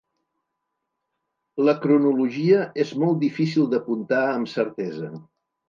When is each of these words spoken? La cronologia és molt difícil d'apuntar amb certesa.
La 1.67 1.75
cronologia 1.83 2.65
és 2.87 2.95
molt 3.03 3.21
difícil 3.27 3.71
d'apuntar 3.77 4.25
amb 4.35 4.53
certesa. 4.59 5.15